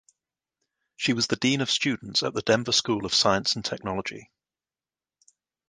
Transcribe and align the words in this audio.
She 0.95 1.13
was 1.13 1.27
the 1.27 1.35
dean 1.35 1.61
of 1.61 1.69
students 1.69 2.23
at 2.23 2.33
the 2.33 2.41
Denver 2.41 2.71
School 2.71 3.05
of 3.05 3.13
Science 3.13 3.55
and 3.55 3.63
Technology. 3.63 4.31